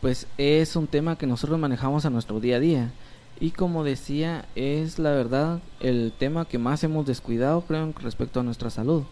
[0.00, 2.92] pues es un tema que nosotros manejamos a nuestro día a día.
[3.40, 8.42] Y como decía, es la verdad el tema que más hemos descuidado, creo, respecto a
[8.42, 9.04] nuestra salud.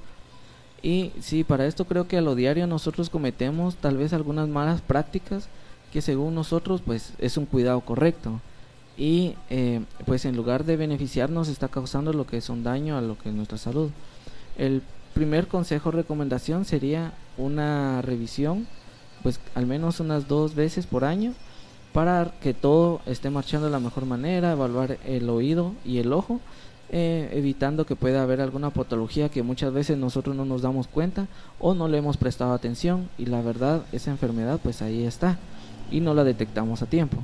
[0.83, 4.81] Y sí, para esto creo que a lo diario nosotros cometemos tal vez algunas malas
[4.81, 5.49] prácticas
[5.93, 8.41] que según nosotros pues es un cuidado correcto.
[8.99, 13.01] Y eh, pues en lugar de beneficiarnos está causando lo que es un daño a
[13.01, 13.91] lo que es nuestra salud.
[14.57, 14.83] El
[15.15, 18.67] primer consejo recomendación sería una revisión
[19.27, 21.33] pues al menos unas dos veces por año
[21.93, 26.39] para que todo esté marchando de la mejor manera, evaluar el oído y el ojo,
[26.91, 31.27] eh, evitando que pueda haber alguna patología que muchas veces nosotros no nos damos cuenta
[31.59, 35.41] o no le hemos prestado atención y la verdad esa enfermedad pues ahí está
[35.91, 37.17] y no la detectamos a tiempo.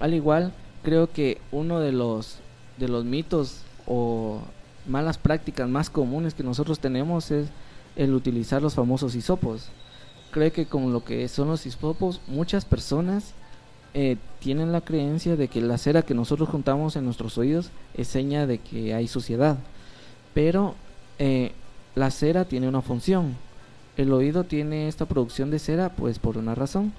[0.00, 2.38] Al igual, creo que uno de los
[2.78, 4.40] de los mitos o
[4.86, 7.48] malas prácticas más comunes que nosotros tenemos es
[7.96, 9.68] el utilizar los famosos hisopos.
[10.38, 13.32] Creo que con lo que son los hisopos, muchas personas
[13.92, 18.06] eh, tienen la creencia de que la cera que nosotros juntamos en nuestros oídos es
[18.06, 19.58] seña de que hay suciedad.
[20.34, 20.76] Pero
[21.18, 21.50] eh,
[21.96, 23.34] la cera tiene una función.
[23.96, 26.92] El oído tiene esta producción de cera pues por una razón.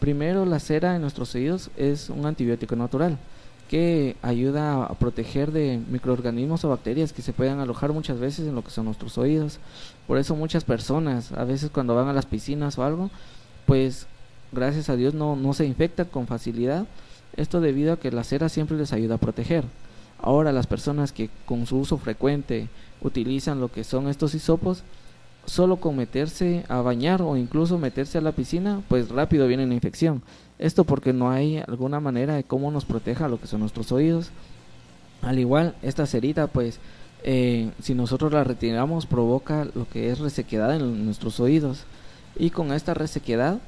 [0.00, 3.18] Primero, la cera en nuestros oídos es un antibiótico natural
[3.70, 8.56] que ayuda a proteger de microorganismos o bacterias que se puedan alojar muchas veces en
[8.56, 9.60] lo que son nuestros oídos.
[10.08, 13.10] Por eso muchas personas, a veces cuando van a las piscinas o algo,
[13.66, 14.08] pues
[14.50, 16.88] gracias a Dios no, no se infectan con facilidad.
[17.36, 19.62] Esto debido a que la cera siempre les ayuda a proteger.
[20.20, 22.68] Ahora las personas que con su uso frecuente
[23.02, 24.82] utilizan lo que son estos hisopos,
[25.44, 29.74] solo con meterse a bañar o incluso meterse a la piscina, pues rápido viene la
[29.74, 30.22] infección.
[30.58, 34.30] Esto porque no hay alguna manera de cómo nos proteja lo que son nuestros oídos.
[35.22, 36.80] Al igual, esta cerita, pues,
[37.24, 41.84] eh, si nosotros la retiramos, provoca lo que es resequedad en nuestros oídos.
[42.38, 43.58] Y con esta resequedad,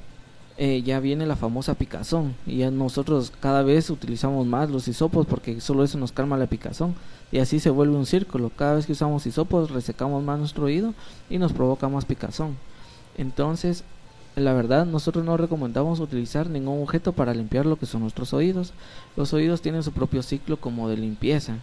[0.57, 2.35] eh, ya viene la famosa picazón.
[2.45, 6.47] Y ya nosotros cada vez utilizamos más los hisopos porque solo eso nos calma la
[6.47, 6.95] picazón.
[7.31, 8.51] Y así se vuelve un círculo.
[8.55, 10.93] Cada vez que usamos hisopos resecamos más nuestro oído
[11.29, 12.57] y nos provoca más picazón.
[13.17, 13.83] Entonces
[14.35, 18.73] la verdad nosotros no recomendamos utilizar ningún objeto para limpiar lo que son nuestros oídos.
[19.15, 21.57] Los oídos tienen su propio ciclo como de limpieza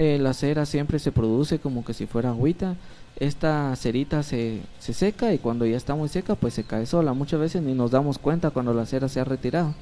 [0.00, 2.76] la cera siempre se produce como que si fuera agüita
[3.20, 7.12] esta cerita se, se seca y cuando ya está muy seca pues se cae sola.
[7.12, 9.74] Muchas veces ni nos damos cuenta cuando la cera se ha retirado.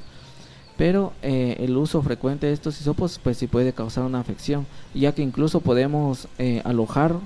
[0.77, 5.13] Pero eh, el uso frecuente de estos hisopos pues sí puede causar una afección, ya
[5.13, 7.17] que incluso podemos eh, alojar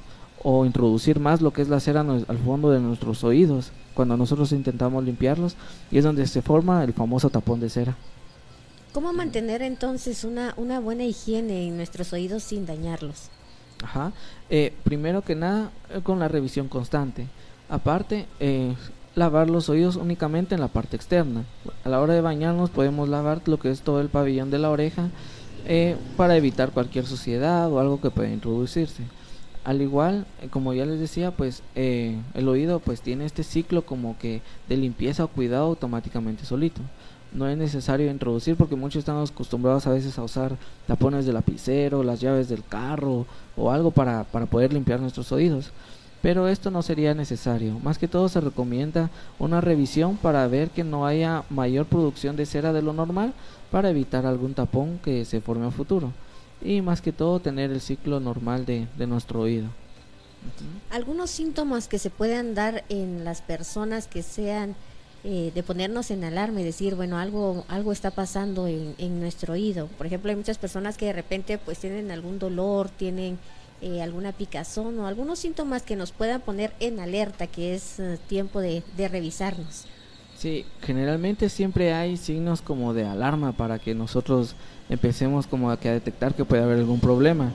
[0.42, 4.52] o introducir más lo que es la cera al fondo de nuestros oídos cuando nosotros
[4.52, 5.56] intentamos limpiarlos
[5.90, 7.96] y es donde se forma el famoso tapón de cera.
[8.92, 13.30] ¿Cómo mantener entonces una, una buena higiene en nuestros oídos sin dañarlos?
[13.82, 14.12] Ajá.
[14.50, 17.26] Eh, primero que nada, eh, con la revisión constante.
[17.70, 18.74] Aparte, eh,
[19.14, 21.44] lavar los oídos únicamente en la parte externa.
[21.84, 24.70] A la hora de bañarnos podemos lavar lo que es todo el pabellón de la
[24.70, 25.08] oreja
[26.16, 29.04] para evitar cualquier suciedad o algo que pueda introducirse.
[29.64, 34.42] Al igual, como ya les decía, pues el oído pues tiene este ciclo como que
[34.68, 36.82] de limpieza o cuidado automáticamente solito
[37.34, 40.56] no es necesario introducir porque muchos están acostumbrados a veces a usar
[40.86, 43.26] tapones de lapicero, las llaves del carro
[43.56, 45.72] o algo para, para poder limpiar nuestros oídos.
[46.20, 47.80] Pero esto no sería necesario.
[47.80, 49.10] Más que todo se recomienda
[49.40, 53.32] una revisión para ver que no haya mayor producción de cera de lo normal
[53.72, 56.12] para evitar algún tapón que se forme a futuro.
[56.60, 59.66] Y más que todo tener el ciclo normal de, de nuestro oído.
[60.90, 64.76] Algunos síntomas que se puedan dar en las personas que sean
[65.24, 69.52] eh, de ponernos en alarma y decir, bueno, algo, algo está pasando en, en, nuestro
[69.52, 69.86] oído.
[69.96, 73.38] Por ejemplo, hay muchas personas que de repente pues tienen algún dolor, tienen
[73.82, 78.18] eh, alguna picazón o algunos síntomas que nos puedan poner en alerta, que es eh,
[78.28, 79.84] tiempo de, de, revisarnos.
[80.36, 84.56] Sí, generalmente siempre hay signos como de alarma para que nosotros
[84.90, 87.52] empecemos como a, que a detectar que puede haber algún problema.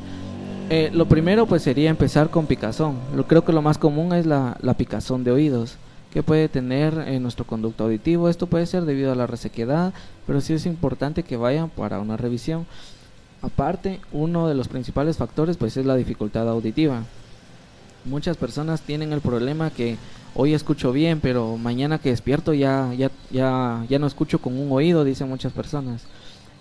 [0.94, 2.98] lo primero pues sería empezar con picazón.
[3.14, 5.78] Lo, creo que lo más común es la, la picazón de oídos
[6.12, 8.30] que puede tener en nuestro conducto auditivo.
[8.30, 9.94] Esto puede ser debido a la resequedad,
[10.26, 12.66] pero sí es importante que vayan para una revisión.
[13.42, 17.04] Aparte, uno de los principales factores pues es la dificultad auditiva.
[18.06, 19.98] Muchas personas tienen el problema que
[20.34, 24.72] hoy escucho bien, pero mañana que despierto ya ya ya ya no escucho con un
[24.72, 26.04] oído, dicen muchas personas.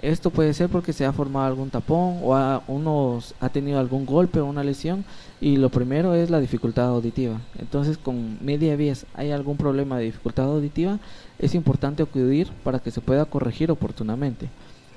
[0.06, 4.06] Esto puede ser porque se ha formado algún tapón o a, uno ha tenido algún
[4.06, 5.04] golpe o una lesión
[5.40, 7.40] y lo primero es la dificultad auditiva.
[7.58, 11.00] Entonces con media vez hay algún problema de dificultad auditiva,
[11.40, 14.48] es importante acudir para que se pueda corregir oportunamente.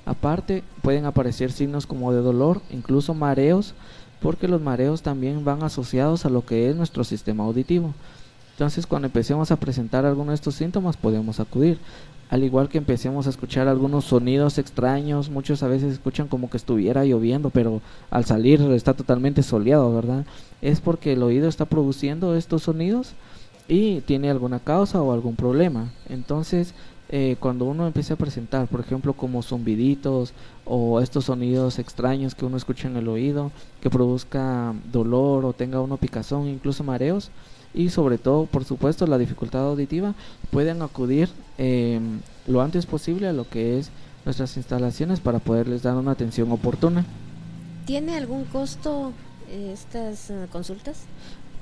[0.06, 3.74] Aparte pueden aparecer signos como de dolor, incluso mareos,
[4.22, 7.96] porque los mareos también van asociados a lo que es nuestro sistema auditivo.
[8.60, 11.80] Entonces cuando empecemos a presentar alguno de estos síntomas podemos acudir.
[12.30, 16.58] al igual que empecemos a escuchar algunos sonidos extraños, muchos a veces escuchan como que
[16.58, 20.26] estuviera lloviendo, pero al salir está totalmente soleado, ¿verdad?
[20.62, 23.14] Es porque el oído está produciendo estos sonidos
[23.70, 25.94] y tiene alguna causa o algún problema.
[26.10, 26.74] Entonces,
[27.08, 30.34] eh, cuando uno empieza a presentar, por ejemplo, como zumbiditos
[30.66, 35.80] o estos sonidos extraños que uno escucha en el oído, que produzca dolor o tenga
[35.80, 37.32] uno picazón, incluso mareos,
[37.74, 40.16] y sobre todo, por supuesto, la dificultad auditiva,
[40.52, 43.92] pueden acudir em, lo antes posible a lo que es
[44.26, 47.06] nuestras instalaciones para poderles dar una atención oportuna.
[47.86, 49.14] ¿Tiene algún costo
[49.50, 51.04] eh, estas eh, consultas?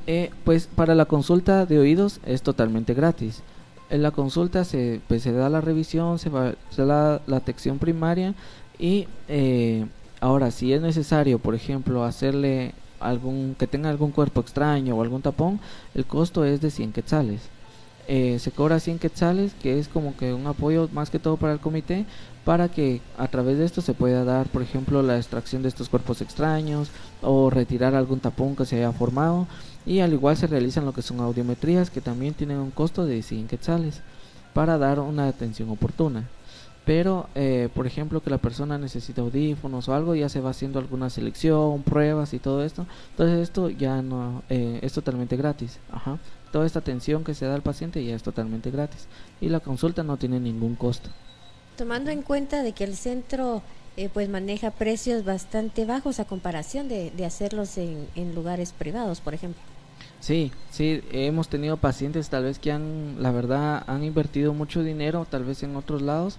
[0.07, 3.41] Eh, pues para la consulta de oídos es totalmente gratis.
[3.89, 7.79] En la consulta se, pues, se da la revisión, se, va, se da la, atención
[7.79, 8.33] primaria
[8.77, 9.07] y
[10.19, 15.21] ahora si es necesario, por ejemplo, hacerle algún que tenga algún cuerpo extraño o algún
[15.21, 15.59] tapón,
[15.95, 17.41] el costo es de 100 quetzales.
[18.07, 21.53] Eh, se cobra 100 quetzales, que es como que un apoyo más que todo para
[21.53, 22.05] el comité,
[22.45, 25.89] para que a través de esto se pueda dar, por ejemplo, la extracción de estos
[25.89, 26.89] cuerpos extraños
[27.21, 29.47] o retirar algún tapón que se haya formado.
[29.85, 33.21] Y al igual se realizan lo que son audiometrías, que también tienen un costo de
[33.21, 34.01] 100 quetzales,
[34.53, 36.29] para dar una atención oportuna
[36.87, 40.79] pero eh, por ejemplo que la persona necesita audífonos o algo ya se va haciendo
[40.79, 46.17] alguna selección pruebas y todo esto entonces esto ya no eh, es totalmente gratis Ajá.
[46.53, 49.07] toda esta atención que se da al paciente ya es totalmente gratis
[49.41, 51.09] y la consulta no tiene ningún costo
[51.75, 53.61] tomando en cuenta de que el centro
[53.97, 59.19] eh, pues maneja precios bastante bajos a comparación de, de hacerlos en, en lugares privados
[59.19, 59.61] por ejemplo
[60.19, 65.27] Sí, sí, hemos tenido pacientes tal vez que han, la verdad, han invertido mucho dinero,
[65.29, 66.37] tal vez en otros lados,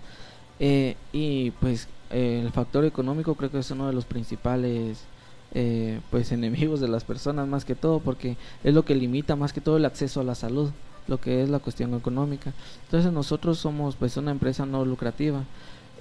[0.61, 5.05] eh, y pues eh, el factor económico creo que es uno de los principales
[5.53, 9.53] eh, pues enemigos de las personas más que todo porque es lo que limita más
[9.53, 10.71] que todo el acceso a la salud
[11.07, 12.53] lo que es la cuestión económica.
[12.85, 15.45] Entonces nosotros somos pues una empresa no lucrativa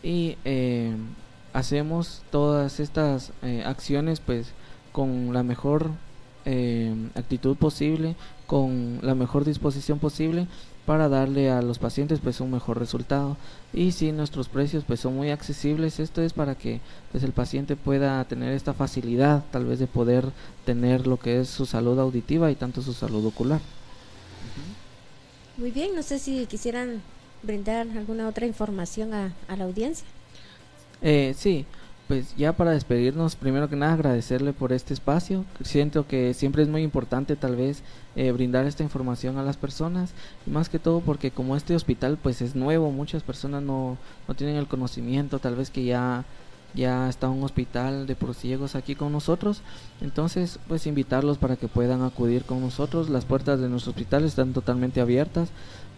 [0.04, 0.36] y
[1.54, 3.32] hacemos todas estas
[3.64, 4.52] acciones pues
[4.92, 5.92] con la mejor
[7.16, 8.18] actitud posible
[8.48, 10.48] con la mejor disposición posible
[10.88, 13.36] para darle a los pacientes pues un mejor resultado.
[13.74, 16.80] Y si nuestros precios pues son muy accesibles esto es para que
[17.12, 20.32] pues el paciente pueda tener esta facilidad tal vez de poder
[20.66, 23.60] tener lo que es su salud auditiva y tanto su salud ocular.
[25.58, 27.02] Muy bien no sé si quisieran
[27.44, 30.08] brindar alguna otra información a, a la audiencia.
[31.02, 31.66] Eh, sí
[32.08, 35.44] pues ya para despedirnos, primero que nada agradecerle por este espacio.
[35.62, 37.84] Siento que siempre es muy importante tal vez
[38.16, 40.12] eh, brindar esta información a las personas
[40.46, 44.34] y más que todo porque como este hospital pues es nuevo, muchas personas no, no
[44.36, 46.24] tienen el conocimiento tal vez que ya
[46.74, 49.62] ya está un hospital de prosiegos aquí con nosotros.
[50.02, 53.10] Entonces, pues invitarlos para que puedan acudir con nosotros.
[53.10, 55.50] Las puertas de nuestro hospital están totalmente abiertas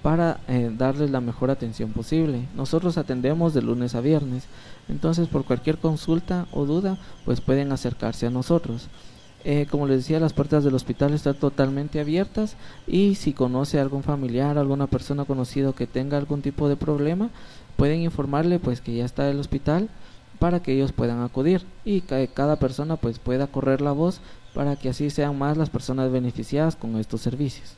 [0.01, 2.48] para eh, darles la mejor atención posible.
[2.56, 4.45] Nosotros atendemos de lunes a viernes.
[4.88, 8.88] Entonces, por cualquier consulta o duda, pues pueden acercarse a nosotros.
[9.45, 12.57] Eh, como les decía, las puertas del hospital están totalmente abiertas
[12.88, 17.30] y si conoce a algún familiar, alguna persona conocida que tenga algún tipo de problema,
[17.77, 19.88] pueden informarle pues que ya está el hospital
[20.39, 24.21] para que ellos puedan acudir y que cada persona pues pueda correr la voz
[24.53, 27.74] para que así sean más las personas beneficiadas con estos servicios.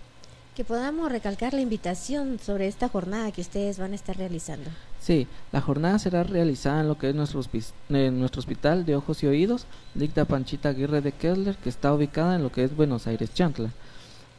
[0.55, 4.69] Que podamos recalcar la invitación sobre esta jornada que ustedes van a estar realizando.
[4.99, 7.41] Sí, la jornada será realizada en lo que es nuestro,
[7.89, 12.35] en nuestro hospital de ojos y oídos, dicta Panchita Aguirre de Kessler, que está ubicada
[12.35, 13.71] en lo que es Buenos Aires, Chantla.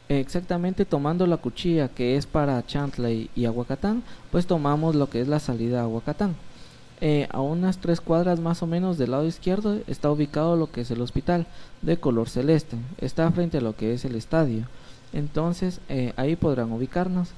[0.07, 5.19] Exactamente tomando la cuchilla que es para Chantla y, y Aguacatán, pues tomamos lo que
[5.19, 6.35] es la salida a Aguacatán.
[7.05, 10.79] Eh, a unas tres cuadras más o menos del lado izquierdo está ubicado lo que
[10.79, 11.47] es el hospital
[11.81, 12.77] de color celeste.
[12.97, 14.63] Está frente a lo que es el estadio.
[15.11, 17.31] Entonces eh, ahí podrán ubicarnos.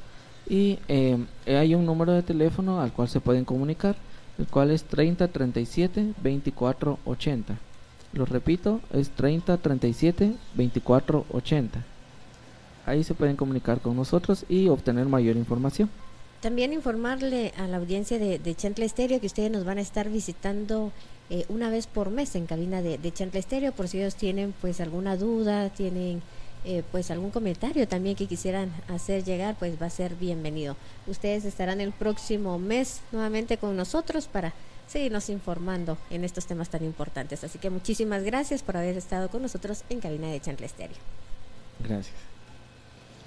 [0.47, 1.17] Y eh,
[1.47, 3.95] hay un número de teléfono al cual se pueden comunicar,
[4.37, 7.57] el cual es 3037 2480.
[8.13, 11.83] Lo repito, es 3037 2480.
[12.85, 15.89] Ahí se pueden comunicar con nosotros y obtener mayor información.
[16.41, 20.91] También informarle a la audiencia de, de Estéreo que ustedes nos van a estar visitando
[21.29, 24.79] eh, una vez por mes en cabina de, de Estéreo por si ellos tienen pues
[24.79, 26.21] alguna duda, tienen
[26.65, 30.75] eh, pues algún comentario también que quisieran hacer llegar, pues va a ser bienvenido.
[31.07, 34.53] Ustedes estarán el próximo mes nuevamente con nosotros para
[34.87, 37.43] seguirnos informando en estos temas tan importantes.
[37.43, 40.97] Así que muchísimas gracias por haber estado con nosotros en cabina de Chantle Estéreo.
[41.79, 42.34] Gracias.